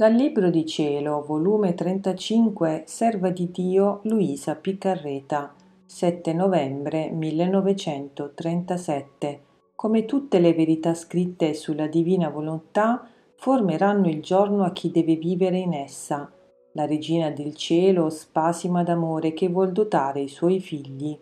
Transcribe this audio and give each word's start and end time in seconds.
Dal 0.00 0.14
Libro 0.14 0.48
di 0.48 0.64
Cielo, 0.64 1.22
volume 1.26 1.74
35, 1.74 2.84
Serva 2.86 3.28
di 3.28 3.50
Dio 3.50 4.00
Luisa 4.04 4.54
Piccarreta, 4.54 5.54
7 5.84 6.32
novembre 6.32 7.10
1937. 7.10 9.40
Come 9.74 10.06
tutte 10.06 10.38
le 10.38 10.54
verità 10.54 10.94
scritte 10.94 11.52
sulla 11.52 11.86
divina 11.86 12.30
volontà, 12.30 13.06
formeranno 13.34 14.08
il 14.08 14.22
giorno 14.22 14.64
a 14.64 14.72
chi 14.72 14.90
deve 14.90 15.16
vivere 15.16 15.58
in 15.58 15.74
essa. 15.74 16.32
La 16.72 16.86
regina 16.86 17.28
del 17.28 17.54
cielo 17.54 18.08
spasima 18.08 18.82
d'amore 18.82 19.34
che 19.34 19.50
vuol 19.50 19.70
dotare 19.70 20.20
i 20.20 20.28
suoi 20.28 20.60
figli. 20.60 21.14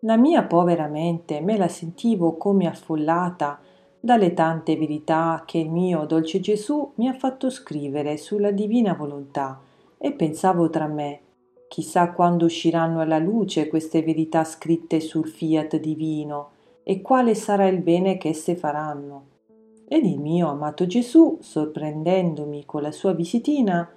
La 0.00 0.16
mia 0.16 0.42
povera 0.42 0.88
mente 0.88 1.40
me 1.40 1.56
la 1.56 1.68
sentivo 1.68 2.36
come 2.36 2.66
affollata 2.66 3.60
dalle 4.00 4.32
tante 4.32 4.76
verità 4.76 5.42
che 5.46 5.58
il 5.58 5.70
mio 5.70 6.06
dolce 6.06 6.40
Gesù 6.40 6.92
mi 6.96 7.06
ha 7.06 7.12
fatto 7.12 7.50
scrivere 7.50 8.16
sulla 8.16 8.50
divina 8.50 8.94
volontà 8.94 9.60
e 9.98 10.12
pensavo 10.12 10.70
tra 10.70 10.86
me, 10.86 11.20
chissà 11.68 12.10
quando 12.12 12.46
usciranno 12.46 13.00
alla 13.00 13.18
luce 13.18 13.68
queste 13.68 14.02
verità 14.02 14.42
scritte 14.44 15.00
sul 15.00 15.28
fiat 15.28 15.76
divino 15.76 16.50
e 16.82 17.02
quale 17.02 17.34
sarà 17.34 17.66
il 17.66 17.82
bene 17.82 18.16
che 18.16 18.30
esse 18.30 18.56
faranno. 18.56 19.26
Ed 19.86 20.06
il 20.06 20.18
mio 20.18 20.48
amato 20.48 20.86
Gesù, 20.86 21.36
sorprendendomi 21.40 22.64
con 22.64 22.80
la 22.80 22.92
sua 22.92 23.12
visitina, 23.12 23.88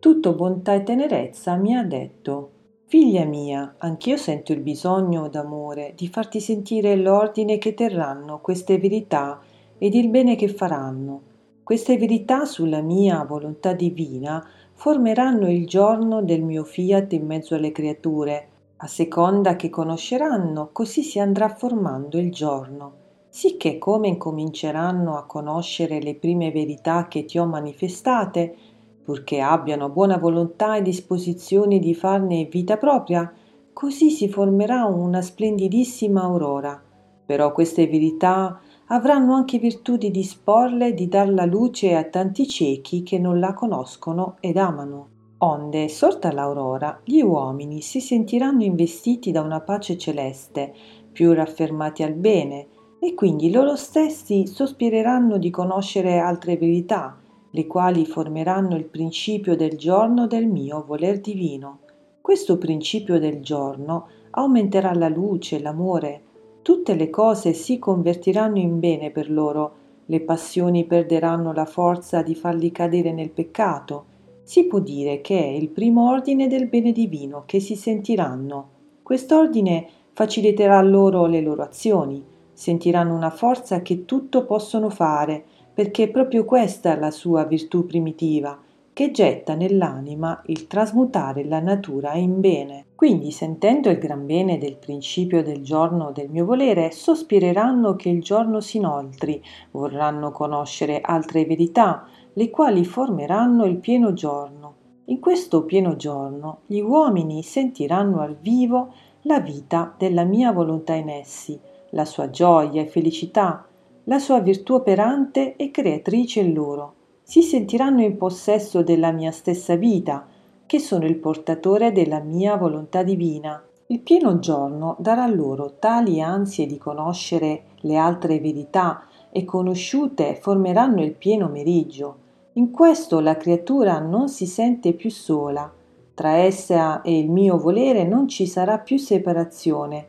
tutto 0.00 0.34
bontà 0.34 0.74
e 0.74 0.82
tenerezza, 0.82 1.54
mi 1.54 1.76
ha 1.76 1.84
detto 1.84 2.50
Figlia 2.86 3.24
mia, 3.24 3.76
anch'io 3.78 4.16
sento 4.16 4.52
il 4.52 4.60
bisogno 4.60 5.28
d'amore 5.28 5.94
di 5.96 6.06
farti 6.06 6.38
sentire 6.38 6.94
l'ordine 6.96 7.58
che 7.58 7.74
terranno 7.74 8.40
queste 8.40 8.78
verità 8.78 9.40
ed 9.78 9.94
il 9.94 10.08
bene 10.08 10.36
che 10.36 10.48
faranno. 10.48 11.22
Queste 11.62 11.96
verità 11.96 12.44
sulla 12.44 12.82
mia 12.82 13.24
volontà 13.24 13.72
divina 13.72 14.46
formeranno 14.74 15.50
il 15.50 15.66
giorno 15.66 16.22
del 16.22 16.42
mio 16.42 16.64
fiat 16.64 17.12
in 17.14 17.26
mezzo 17.26 17.54
alle 17.54 17.72
creature. 17.72 18.48
A 18.76 18.86
seconda 18.86 19.56
che 19.56 19.70
conosceranno, 19.70 20.68
così 20.72 21.02
si 21.02 21.18
andrà 21.18 21.48
formando 21.48 22.18
il 22.18 22.30
giorno, 22.30 22.92
sicché 23.28 23.78
come 23.78 24.08
incominceranno 24.08 25.16
a 25.16 25.24
conoscere 25.24 26.02
le 26.02 26.16
prime 26.16 26.50
verità 26.50 27.08
che 27.08 27.24
ti 27.24 27.38
ho 27.38 27.46
manifestate, 27.46 28.54
purché 29.02 29.40
abbiano 29.40 29.88
buona 29.88 30.18
volontà 30.18 30.76
e 30.76 30.82
disposizioni 30.82 31.78
di 31.78 31.94
farne 31.94 32.44
vita 32.44 32.76
propria, 32.76 33.32
così 33.72 34.10
si 34.10 34.28
formerà 34.28 34.84
una 34.84 35.22
splendidissima 35.22 36.22
aurora. 36.22 36.82
Però 37.26 37.52
queste 37.52 37.86
verità 37.86 38.60
avranno 38.86 39.34
anche 39.34 39.58
virtù 39.58 39.96
di 39.96 40.10
disporle 40.10 40.94
di 40.94 41.08
dar 41.08 41.28
la 41.28 41.44
luce 41.44 41.94
a 41.94 42.04
tanti 42.04 42.46
ciechi 42.46 43.02
che 43.02 43.18
non 43.18 43.38
la 43.38 43.54
conoscono 43.54 44.36
ed 44.40 44.56
amano. 44.56 45.08
Onde, 45.38 45.88
sorta 45.88 46.32
l'aurora, 46.32 47.00
gli 47.04 47.20
uomini 47.20 47.80
si 47.80 48.00
sentiranno 48.00 48.62
investiti 48.62 49.30
da 49.30 49.40
una 49.40 49.60
pace 49.60 49.98
celeste, 49.98 50.72
più 51.12 51.32
raffermati 51.32 52.02
al 52.02 52.14
bene, 52.14 52.68
e 52.98 53.14
quindi 53.14 53.50
loro 53.50 53.76
stessi 53.76 54.46
sospireranno 54.46 55.36
di 55.36 55.50
conoscere 55.50 56.18
altre 56.18 56.56
verità, 56.56 57.18
le 57.50 57.66
quali 57.66 58.06
formeranno 58.06 58.76
il 58.76 58.86
principio 58.86 59.54
del 59.54 59.76
giorno 59.76 60.26
del 60.26 60.46
mio 60.46 60.82
voler 60.86 61.20
divino. 61.20 61.80
Questo 62.20 62.56
principio 62.56 63.18
del 63.18 63.42
giorno 63.42 64.08
aumenterà 64.30 64.94
la 64.94 65.08
luce, 65.08 65.60
l'amore. 65.60 66.22
Tutte 66.64 66.94
le 66.94 67.10
cose 67.10 67.52
si 67.52 67.78
convertiranno 67.78 68.56
in 68.56 68.80
bene 68.80 69.10
per 69.10 69.30
loro, 69.30 69.72
le 70.06 70.22
passioni 70.22 70.86
perderanno 70.86 71.52
la 71.52 71.66
forza 71.66 72.22
di 72.22 72.34
farli 72.34 72.72
cadere 72.72 73.12
nel 73.12 73.28
peccato. 73.28 74.06
Si 74.44 74.64
può 74.64 74.78
dire 74.78 75.20
che 75.20 75.38
è 75.38 75.46
il 75.46 75.68
primo 75.68 76.08
ordine 76.08 76.48
del 76.48 76.68
bene 76.68 76.92
divino 76.92 77.42
che 77.44 77.60
si 77.60 77.76
sentiranno. 77.76 78.68
Quest'ordine 79.02 79.86
faciliterà 80.14 80.80
loro 80.80 81.26
le 81.26 81.42
loro 81.42 81.64
azioni, 81.64 82.24
sentiranno 82.54 83.14
una 83.14 83.28
forza 83.28 83.82
che 83.82 84.06
tutto 84.06 84.46
possono 84.46 84.88
fare, 84.88 85.44
perché 85.74 86.04
è 86.04 86.08
proprio 86.08 86.46
questa 86.46 86.98
la 86.98 87.10
sua 87.10 87.44
virtù 87.44 87.84
primitiva, 87.84 88.58
che 88.94 89.10
getta 89.10 89.56
nell'anima 89.56 90.40
il 90.46 90.68
trasmutare 90.68 91.44
la 91.44 91.58
natura 91.58 92.14
in 92.14 92.38
bene. 92.38 92.84
Quindi, 92.94 93.32
sentendo 93.32 93.90
il 93.90 93.98
gran 93.98 94.24
bene 94.24 94.56
del 94.56 94.76
principio 94.76 95.42
del 95.42 95.62
giorno 95.62 96.12
del 96.12 96.30
mio 96.30 96.44
volere, 96.44 96.92
sospireranno 96.92 97.96
che 97.96 98.08
il 98.08 98.22
giorno 98.22 98.60
si 98.60 98.76
inoltri, 98.76 99.42
vorranno 99.72 100.30
conoscere 100.30 101.00
altre 101.00 101.44
verità, 101.44 102.06
le 102.34 102.50
quali 102.50 102.84
formeranno 102.84 103.64
il 103.64 103.78
pieno 103.78 104.12
giorno. 104.12 104.74
In 105.06 105.18
questo 105.18 105.64
pieno 105.64 105.96
giorno 105.96 106.60
gli 106.66 106.78
uomini 106.78 107.42
sentiranno 107.42 108.20
al 108.20 108.36
vivo 108.40 108.92
la 109.22 109.40
vita 109.40 109.92
della 109.98 110.22
mia 110.22 110.52
volontà 110.52 110.94
in 110.94 111.08
essi, 111.08 111.58
la 111.90 112.04
sua 112.04 112.30
gioia 112.30 112.82
e 112.82 112.86
felicità, 112.86 113.66
la 114.04 114.20
sua 114.20 114.38
virtù 114.38 114.74
operante 114.74 115.56
e 115.56 115.72
creatrice 115.72 116.38
in 116.38 116.52
loro. 116.52 116.94
Si 117.26 117.40
sentiranno 117.40 118.02
in 118.02 118.18
possesso 118.18 118.82
della 118.82 119.10
mia 119.10 119.30
stessa 119.30 119.76
vita, 119.76 120.26
che 120.66 120.78
sono 120.78 121.06
il 121.06 121.16
portatore 121.16 121.90
della 121.90 122.20
mia 122.20 122.56
volontà 122.56 123.02
divina. 123.02 123.64
Il 123.86 124.00
pieno 124.00 124.38
giorno 124.38 124.94
darà 124.98 125.26
loro 125.26 125.76
tali 125.78 126.20
ansie 126.20 126.66
di 126.66 126.76
conoscere 126.76 127.62
le 127.80 127.96
altre 127.96 128.40
verità 128.40 129.04
e 129.30 129.46
conosciute 129.46 130.38
formeranno 130.38 131.02
il 131.02 131.12
pieno 131.12 131.48
meriggio. 131.48 132.16
In 132.52 132.70
questo 132.70 133.20
la 133.20 133.38
creatura 133.38 133.98
non 134.00 134.28
si 134.28 134.44
sente 134.44 134.92
più 134.92 135.10
sola. 135.10 135.72
Tra 136.12 136.32
essa 136.32 137.00
e 137.00 137.18
il 137.18 137.30
mio 137.30 137.56
volere 137.56 138.04
non 138.04 138.28
ci 138.28 138.46
sarà 138.46 138.78
più 138.78 138.98
separazione. 138.98 140.08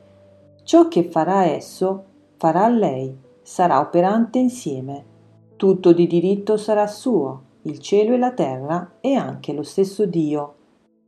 Ciò 0.64 0.90
che 0.90 1.04
farà 1.04 1.46
esso 1.46 2.04
farà 2.36 2.68
lei 2.68 3.24
sarà 3.42 3.80
operante 3.80 4.38
insieme. 4.38 5.14
Tutto 5.58 5.94
di 5.94 6.06
diritto 6.06 6.58
sarà 6.58 6.86
suo, 6.86 7.42
il 7.62 7.80
cielo 7.80 8.14
e 8.14 8.18
la 8.18 8.34
terra 8.34 8.98
e 9.00 9.14
anche 9.14 9.54
lo 9.54 9.64
stesso 9.64 10.06
Dio. 10.06 10.54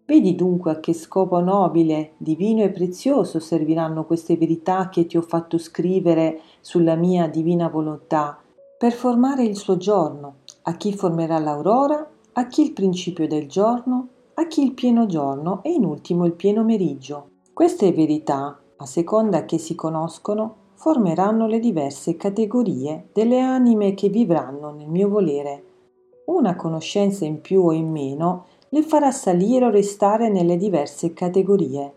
Vedi 0.05 0.35
dunque 0.35 0.71
a 0.71 0.79
che 0.79 0.93
scopo 0.93 1.41
nobile, 1.41 2.13
divino 2.15 2.63
e 2.63 2.69
prezioso 2.69 3.39
serviranno 3.39 4.05
queste 4.05 4.37
verità 4.37 4.87
che 4.87 5.05
ti 5.05 5.17
ho 5.17 5.21
fatto 5.21 5.57
scrivere 5.57 6.39
sulla 6.61 6.95
mia 6.95 7.27
divina 7.27 7.67
volontà, 7.67 8.39
per 8.77 8.93
formare 8.93 9.43
il 9.43 9.57
suo 9.57 9.75
giorno, 9.75 10.35
a 10.61 10.77
chi 10.77 10.93
formerà 10.93 11.39
l'aurora, 11.39 12.09
a 12.31 12.47
chi 12.47 12.61
il 12.61 12.71
principio 12.71 13.27
del 13.27 13.49
giorno, 13.49 14.07
a 14.35 14.47
chi 14.47 14.63
il 14.63 14.71
pieno 14.71 15.07
giorno 15.07 15.61
e 15.61 15.71
in 15.71 15.83
ultimo 15.83 16.23
il 16.23 16.33
pieno 16.33 16.63
meriggio. 16.63 17.31
Queste 17.51 17.91
verità, 17.91 18.57
a 18.77 18.85
seconda 18.85 19.43
che 19.43 19.57
si 19.57 19.75
conoscono, 19.75 20.66
formeranno 20.77 21.47
le 21.47 21.59
diverse 21.59 22.17
categorie 22.17 23.07
delle 23.11 23.39
anime 23.39 23.95
che 23.95 24.09
vivranno 24.09 24.71
nel 24.71 24.87
mio 24.87 25.09
volere. 25.09 25.63
Una 26.25 26.55
conoscenza 26.55 27.25
in 27.25 27.41
più 27.41 27.65
o 27.65 27.71
in 27.71 27.89
meno 27.89 28.45
le 28.69 28.83
farà 28.83 29.09
salire 29.09 29.65
o 29.65 29.71
restare 29.71 30.29
nelle 30.29 30.55
diverse 30.55 31.13
categorie. 31.13 31.93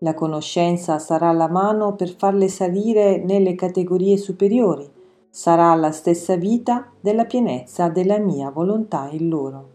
La 0.00 0.12
conoscenza 0.12 0.98
sarà 0.98 1.32
la 1.32 1.48
mano 1.48 1.94
per 1.94 2.14
farle 2.14 2.48
salire 2.48 3.16
nelle 3.16 3.54
categorie 3.54 4.18
superiori, 4.18 4.86
sarà 5.30 5.74
la 5.74 5.90
stessa 5.90 6.36
vita 6.36 6.92
della 7.00 7.24
pienezza 7.24 7.88
della 7.88 8.18
mia 8.18 8.50
volontà 8.50 9.08
in 9.10 9.30
loro. 9.30 9.68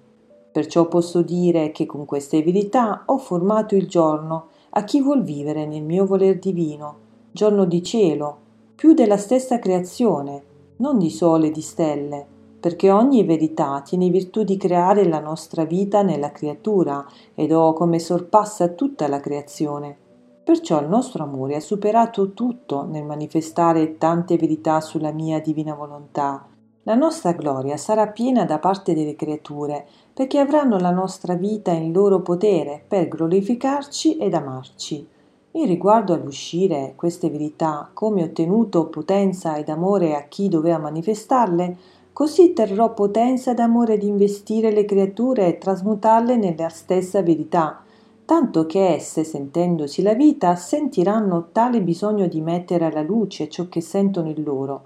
Perciò 0.52 0.88
posso 0.88 1.24
dire 1.24 1.72
che 1.72 1.88
con 1.88 2.06
queste 2.06 2.44
verità 2.44 3.02
ho 3.08 3.18
formato 3.18 3.76
il 3.76 3.88
giorno 3.88 4.50
a 4.70 4.84
chi 4.84 5.02
vuol 5.02 5.24
vivere 5.24 5.66
nel 5.66 5.82
mio 5.82 6.06
voler 6.06 6.38
divino, 6.38 6.98
giorno 7.32 7.66
di 7.66 7.82
cielo, 7.82 8.42
più 8.84 8.94
della 8.94 9.16
stessa 9.16 9.60
creazione, 9.60 10.44
non 10.80 10.98
di 10.98 11.10
sole 11.10 11.48
e 11.48 11.52
di 11.52 11.62
stelle, 11.62 12.28
perché 12.60 12.92
ogni 12.92 13.24
verità 13.24 13.82
tiene 13.82 14.10
virtù 14.10 14.44
di 14.44 14.58
creare 14.58 15.08
la 15.08 15.22
nostra 15.22 15.64
vita 15.64 16.02
nella 16.02 16.34
creatura 16.34 17.08
ed 17.34 17.54
oh 17.54 17.72
come 17.72 17.98
sorpassa 17.98 18.68
tutta 18.68 19.08
la 19.08 19.22
creazione. 19.22 19.96
Perciò 20.44 20.82
il 20.82 20.90
nostro 20.90 21.24
amore 21.24 21.56
ha 21.56 21.62
superato 21.62 22.34
tutto 22.34 22.84
nel 22.84 23.06
manifestare 23.06 23.98
tante 23.98 24.36
verità 24.36 24.82
sulla 24.82 25.14
mia 25.14 25.40
divina 25.40 25.76
volontà. 25.76 26.46
La 26.84 26.96
nostra 26.96 27.32
gloria 27.32 27.78
sarà 27.78 28.08
piena 28.08 28.44
da 28.44 28.60
parte 28.60 28.94
delle 28.94 29.16
creature, 29.16 29.88
perché 30.14 30.40
avranno 30.40 30.78
la 30.78 30.92
nostra 30.92 31.36
vita 31.36 31.72
in 31.72 31.94
loro 31.94 32.20
potere 32.20 32.84
per 32.86 33.08
glorificarci 33.08 34.18
ed 34.18 34.34
amarci. 34.34 35.08
In 35.56 35.68
riguardo 35.68 36.14
all'uscire 36.14 36.94
queste 36.96 37.30
verità, 37.30 37.88
come 37.94 38.24
ottenuto 38.24 38.88
potenza 38.88 39.56
ed 39.56 39.70
amore 39.70 40.16
a 40.16 40.24
chi 40.24 40.50
doveva 40.50 40.80
manifestarle, 40.80 41.78
così 42.12 42.54
terrò 42.54 42.92
potenza 42.96 43.52
ed 43.52 43.60
amore 43.60 44.00
di 44.00 44.08
investire 44.08 44.72
le 44.72 44.84
creature 44.86 45.46
e 45.46 45.60
trasmutarle 45.60 46.38
nella 46.38 46.70
stessa 46.70 47.22
verità, 47.22 47.84
tanto 48.26 48.66
che 48.66 48.96
esse, 48.96 49.24
sentendosi 49.24 50.02
la 50.02 50.16
vita, 50.16 50.56
sentiranno 50.56 51.50
tale 51.52 51.82
bisogno 51.82 52.26
di 52.26 52.42
mettere 52.42 52.86
alla 52.86 53.04
luce 53.04 53.48
ciò 53.48 53.70
che 53.70 53.82
sentono 53.82 54.30
in 54.30 54.42
loro. 54.44 54.86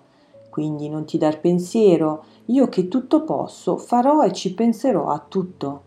Quindi 0.50 0.90
non 0.90 1.06
ti 1.06 1.18
dar 1.18 1.40
pensiero 1.40 2.26
io 2.48 2.68
che 2.68 2.90
tutto 2.90 3.24
posso, 3.24 3.78
farò 3.78 4.22
e 4.22 4.34
ci 4.34 4.54
penserò 4.54 5.08
a 5.08 5.24
tutto. 5.26 5.87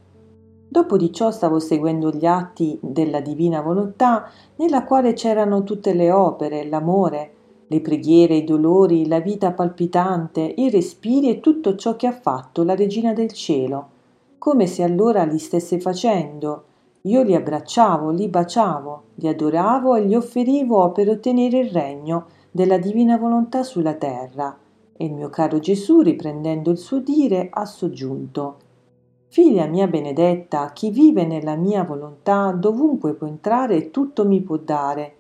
Dopo 0.73 0.97
di 0.97 1.13
ciò 1.13 1.33
stavo 1.33 1.59
seguendo 1.59 2.13
gli 2.13 2.27
atti 2.27 2.79
della 2.81 3.21
divina 3.21 3.61
volontà, 3.61 4.31
nella 4.55 4.85
quale 4.85 5.15
c'erano 5.15 5.65
tutte 5.65 5.93
le 5.95 6.13
opere, 6.13 6.65
l'amore, 6.65 7.33
le 7.67 7.81
preghiere, 7.81 8.37
i 8.37 8.45
dolori, 8.45 9.09
la 9.09 9.19
vita 9.19 9.51
palpitante, 9.51 10.55
i 10.59 10.71
respiri 10.71 11.29
e 11.29 11.41
tutto 11.41 11.75
ciò 11.75 11.97
che 11.97 12.07
ha 12.07 12.13
fatto 12.13 12.63
la 12.63 12.77
Regina 12.77 13.13
del 13.13 13.33
Cielo, 13.33 13.89
come 14.39 14.69
se 14.69 14.85
allora 14.85 15.25
li 15.25 15.39
stesse 15.39 15.81
facendo. 15.81 16.63
Io 17.03 17.23
li 17.25 17.35
abbracciavo, 17.35 18.11
li 18.11 18.29
baciavo, 18.29 19.03
li 19.17 19.27
adoravo 19.27 19.97
e 19.97 20.07
gli 20.07 20.15
offerivo 20.15 20.93
per 20.93 21.09
ottenere 21.09 21.59
il 21.59 21.71
regno 21.71 22.27
della 22.49 22.79
divina 22.79 23.17
volontà 23.17 23.65
sulla 23.65 23.95
terra. 23.95 24.57
E 24.97 25.05
il 25.05 25.15
mio 25.15 25.31
caro 25.31 25.59
Gesù, 25.59 26.01
riprendendo 26.01 26.71
il 26.71 26.79
suo 26.79 27.01
dire, 27.01 27.49
ha 27.51 27.65
soggiunto 27.65 28.69
Figlia 29.33 29.67
mia 29.67 29.87
benedetta, 29.87 30.73
chi 30.73 30.91
vive 30.91 31.25
nella 31.25 31.55
mia 31.55 31.85
volontà 31.85 32.51
dovunque 32.51 33.15
può 33.15 33.27
entrare 33.27 33.91
tutto 33.91 34.27
mi 34.27 34.41
può 34.41 34.57
dare 34.57 35.15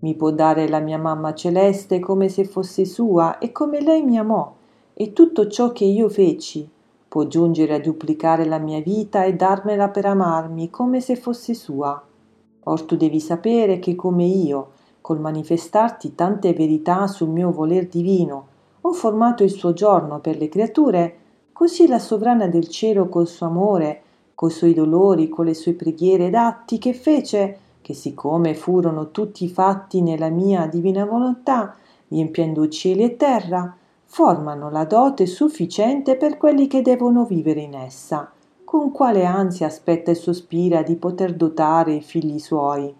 mi 0.00 0.14
può 0.14 0.30
dare 0.30 0.66
la 0.66 0.80
mia 0.80 0.98
mamma 0.98 1.34
celeste 1.34 1.98
come 1.98 2.30
se 2.30 2.44
fosse 2.44 2.86
sua 2.86 3.38
e 3.38 3.52
come 3.52 3.82
lei 3.82 4.02
mi 4.02 4.16
amò, 4.16 4.50
e 4.94 5.12
tutto 5.12 5.46
ciò 5.46 5.72
che 5.72 5.84
io 5.84 6.08
feci. 6.08 6.66
Può 7.06 7.26
giungere 7.26 7.74
a 7.74 7.80
duplicare 7.80 8.46
la 8.46 8.58
mia 8.58 8.80
vita 8.80 9.24
e 9.24 9.34
darmela 9.34 9.90
per 9.90 10.06
amarmi 10.06 10.70
come 10.70 11.00
se 11.00 11.16
fosse 11.16 11.52
sua. 11.52 12.02
Or 12.64 12.82
tu 12.82 12.96
devi 12.96 13.20
sapere 13.20 13.78
che 13.78 13.94
come 13.94 14.24
io, 14.24 14.70
col 15.02 15.20
manifestarti 15.20 16.14
tante 16.14 16.54
verità 16.54 17.06
sul 17.06 17.28
mio 17.28 17.50
voler 17.50 17.86
divino, 17.86 18.46
ho 18.80 18.92
formato 18.92 19.42
il 19.42 19.50
suo 19.50 19.74
giorno 19.74 20.20
per 20.20 20.38
le 20.38 20.48
creature, 20.48 21.18
così 21.60 21.86
la 21.86 21.98
sovrana 21.98 22.46
del 22.46 22.68
cielo 22.68 23.10
col 23.10 23.28
suo 23.28 23.44
amore, 23.44 24.00
coi 24.34 24.48
suoi 24.48 24.72
dolori, 24.72 25.28
con 25.28 25.44
le 25.44 25.52
sue 25.52 25.74
preghiere 25.74 26.28
ed 26.28 26.34
atti 26.34 26.78
che 26.78 26.94
fece, 26.94 27.58
che 27.82 27.92
siccome 27.92 28.54
furono 28.54 29.10
tutti 29.10 29.46
fatti 29.46 30.00
nella 30.00 30.30
mia 30.30 30.66
divina 30.66 31.04
volontà, 31.04 31.76
riempiendo 32.08 32.66
cieli 32.70 33.02
e 33.02 33.16
terra, 33.18 33.76
formano 34.06 34.70
la 34.70 34.86
dote 34.86 35.26
sufficiente 35.26 36.16
per 36.16 36.38
quelli 36.38 36.66
che 36.66 36.80
devono 36.80 37.26
vivere 37.26 37.60
in 37.60 37.74
essa, 37.74 38.32
con 38.64 38.90
quale 38.90 39.26
ansia 39.26 39.66
aspetta 39.66 40.10
e 40.10 40.14
sospira 40.14 40.82
di 40.82 40.96
poter 40.96 41.34
dotare 41.34 41.92
i 41.92 42.00
figli 42.00 42.38
suoi. 42.38 42.99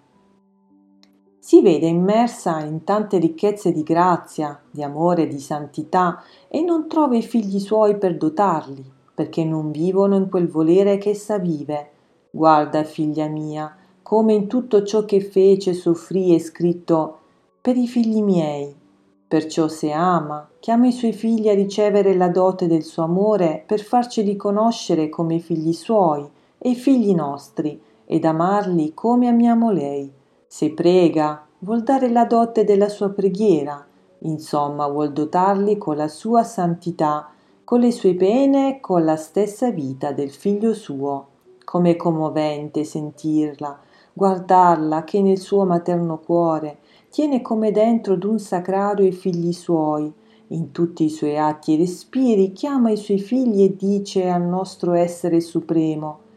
Si 1.50 1.62
vede 1.62 1.88
immersa 1.88 2.60
in 2.60 2.84
tante 2.84 3.18
ricchezze 3.18 3.72
di 3.72 3.82
grazia, 3.82 4.56
di 4.70 4.84
amore, 4.84 5.26
di 5.26 5.40
santità 5.40 6.22
e 6.46 6.62
non 6.62 6.86
trova 6.86 7.16
i 7.16 7.22
figli 7.22 7.58
suoi 7.58 7.98
per 7.98 8.16
dotarli, 8.16 8.88
perché 9.12 9.42
non 9.42 9.72
vivono 9.72 10.14
in 10.14 10.28
quel 10.28 10.46
volere 10.46 10.96
che 10.98 11.10
essa 11.10 11.38
vive. 11.38 11.90
Guarda, 12.30 12.84
figlia 12.84 13.26
mia, 13.26 13.76
come 14.00 14.32
in 14.34 14.46
tutto 14.46 14.84
ciò 14.84 15.04
che 15.04 15.20
fece 15.20 15.74
soffrì 15.74 16.32
e 16.32 16.38
scritto 16.38 17.18
per 17.60 17.76
i 17.76 17.88
figli 17.88 18.22
miei. 18.22 18.72
Perciò 19.26 19.66
se 19.66 19.90
ama, 19.90 20.48
chiama 20.60 20.86
i 20.86 20.92
suoi 20.92 21.12
figli 21.12 21.48
a 21.48 21.54
ricevere 21.54 22.14
la 22.14 22.28
dote 22.28 22.68
del 22.68 22.84
suo 22.84 23.02
amore 23.02 23.64
per 23.66 23.80
farceli 23.80 24.36
conoscere 24.36 25.08
come 25.08 25.40
figli 25.40 25.72
suoi 25.72 26.24
e 26.58 26.74
figli 26.74 27.12
nostri, 27.12 27.82
ed 28.06 28.24
amarli 28.24 28.94
come 28.94 29.26
amiamo 29.26 29.72
lei. 29.72 30.18
Se 30.52 30.72
prega, 30.72 31.46
vuol 31.60 31.84
dare 31.84 32.10
la 32.10 32.24
dote 32.24 32.64
della 32.64 32.88
sua 32.88 33.10
preghiera, 33.10 33.86
insomma 34.22 34.88
vuol 34.88 35.12
dotarli 35.12 35.78
con 35.78 35.94
la 35.94 36.08
sua 36.08 36.42
santità, 36.42 37.30
con 37.62 37.78
le 37.78 37.92
sue 37.92 38.14
pene 38.14 38.68
e 38.68 38.80
con 38.80 39.04
la 39.04 39.14
stessa 39.14 39.70
vita 39.70 40.10
del 40.10 40.32
figlio 40.32 40.74
suo. 40.74 41.26
Com'è 41.62 41.94
commovente 41.94 42.82
sentirla, 42.82 43.78
guardarla 44.12 45.04
che 45.04 45.22
nel 45.22 45.38
suo 45.38 45.64
materno 45.64 46.18
cuore 46.18 46.78
tiene 47.10 47.42
come 47.42 47.70
dentro 47.70 48.16
d'un 48.16 48.40
sacrario 48.40 49.06
i 49.06 49.12
figli 49.12 49.52
suoi, 49.52 50.12
in 50.48 50.72
tutti 50.72 51.04
i 51.04 51.10
suoi 51.10 51.38
atti 51.38 51.74
e 51.74 51.76
respiri 51.76 52.50
chiama 52.50 52.90
i 52.90 52.96
suoi 52.96 53.20
figli 53.20 53.62
e 53.62 53.76
dice 53.76 54.28
al 54.28 54.42
nostro 54.42 54.94
essere 54.94 55.40
supremo 55.40 56.28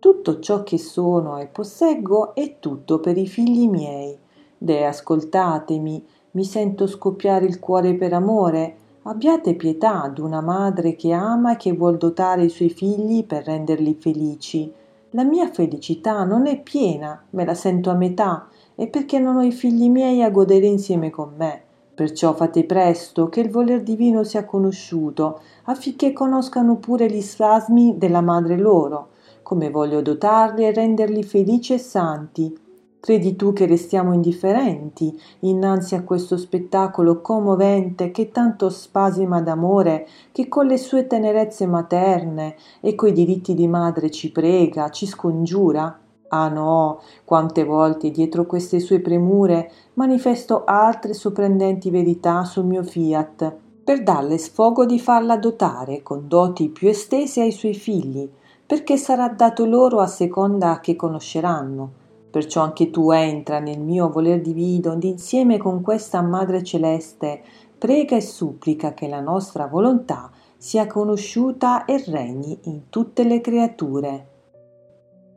tutto 0.00 0.40
ciò 0.40 0.62
che 0.62 0.78
sono 0.78 1.36
e 1.36 1.46
posseggo 1.46 2.34
è 2.34 2.56
tutto 2.58 2.98
per 3.00 3.18
i 3.18 3.26
figli 3.26 3.68
miei. 3.68 4.18
Deh, 4.56 4.86
ascoltatemi, 4.86 6.04
mi 6.32 6.44
sento 6.44 6.86
scoppiare 6.86 7.44
il 7.44 7.60
cuore 7.60 7.94
per 7.94 8.14
amore. 8.14 8.76
Abbiate 9.02 9.54
pietà 9.54 10.10
d'una 10.12 10.40
madre 10.40 10.96
che 10.96 11.12
ama 11.12 11.52
e 11.52 11.56
che 11.56 11.72
vuol 11.72 11.98
dotare 11.98 12.44
i 12.44 12.48
suoi 12.48 12.70
figli 12.70 13.24
per 13.24 13.44
renderli 13.44 13.94
felici. 13.94 14.72
La 15.10 15.24
mia 15.24 15.50
felicità 15.50 16.24
non 16.24 16.46
è 16.46 16.60
piena, 16.60 17.22
me 17.30 17.44
la 17.44 17.54
sento 17.54 17.90
a 17.90 17.94
metà, 17.94 18.48
e 18.74 18.86
perché 18.88 19.18
non 19.18 19.36
ho 19.36 19.42
i 19.42 19.52
figli 19.52 19.90
miei 19.90 20.22
a 20.22 20.30
godere 20.30 20.66
insieme 20.66 21.10
con 21.10 21.34
me. 21.36 21.62
Perciò 21.94 22.32
fate 22.32 22.64
presto 22.64 23.28
che 23.28 23.40
il 23.40 23.50
voler 23.50 23.82
divino 23.82 24.24
sia 24.24 24.46
conosciuto, 24.46 25.40
affinché 25.64 26.14
conoscano 26.14 26.76
pure 26.76 27.10
gli 27.10 27.20
spasmi 27.20 27.98
della 27.98 28.22
madre 28.22 28.56
loro, 28.56 29.08
come 29.50 29.68
voglio 29.68 30.00
dotarli 30.00 30.64
e 30.64 30.70
renderli 30.70 31.24
felici 31.24 31.72
e 31.72 31.78
santi, 31.78 32.56
Credi 33.00 33.34
tu 33.34 33.52
che 33.52 33.66
restiamo 33.66 34.12
indifferenti 34.12 35.18
innanzi 35.40 35.96
a 35.96 36.04
questo 36.04 36.36
spettacolo 36.36 37.20
commovente 37.20 38.12
che 38.12 38.30
tanto 38.30 38.68
spasima 38.68 39.40
d'amore, 39.40 40.06
che 40.30 40.46
con 40.46 40.66
le 40.66 40.76
sue 40.76 41.08
tenerezze 41.08 41.66
materne 41.66 42.54
e 42.80 42.94
coi 42.94 43.12
diritti 43.12 43.54
di 43.54 43.66
madre 43.66 44.10
ci 44.10 44.30
prega, 44.30 44.90
ci 44.90 45.06
scongiura? 45.06 45.98
Ah 46.28 46.48
no, 46.48 47.00
quante 47.24 47.64
volte 47.64 48.10
dietro 48.12 48.46
queste 48.46 48.78
sue 48.78 49.00
premure 49.00 49.72
manifesto 49.94 50.62
altre 50.64 51.12
sorprendenti 51.12 51.90
verità 51.90 52.44
sul 52.44 52.66
mio 52.66 52.84
fiat, 52.84 53.52
per 53.82 54.04
darle 54.04 54.38
sfogo 54.38 54.86
di 54.86 55.00
farla 55.00 55.36
dotare 55.38 56.02
con 56.02 56.28
doti 56.28 56.68
più 56.68 56.86
estese 56.86 57.40
ai 57.40 57.50
suoi 57.50 57.74
figli, 57.74 58.30
perché 58.70 58.96
sarà 58.96 59.28
dato 59.28 59.64
loro 59.64 59.98
a 59.98 60.06
seconda 60.06 60.78
che 60.78 60.94
conosceranno 60.94 61.98
Perciò 62.30 62.62
anche 62.62 62.90
tu 62.90 63.10
entra 63.10 63.58
nel 63.58 63.80
mio 63.80 64.08
voler 64.08 64.40
divino 64.40 64.92
ed 64.92 65.02
insieme 65.02 65.58
con 65.58 65.82
questa 65.82 66.22
Madre 66.22 66.62
Celeste 66.62 67.42
prega 67.76 68.14
e 68.14 68.20
supplica 68.20 68.94
che 68.94 69.08
la 69.08 69.18
nostra 69.18 69.66
volontà 69.66 70.30
sia 70.56 70.86
conosciuta 70.86 71.84
e 71.84 72.04
regni 72.06 72.56
in 72.64 72.88
tutte 72.88 73.24
le 73.24 73.40
creature. 73.40 74.28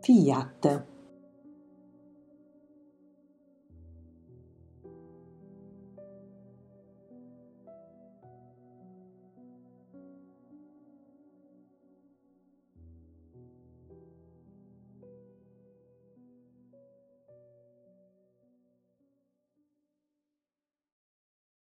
Fiat. 0.02 0.84